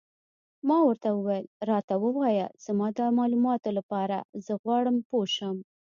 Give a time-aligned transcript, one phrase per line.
[0.67, 5.57] ما ورته وویل: راته ووایه، زما د معلوماتو لپاره، زه غواړم پوه شم.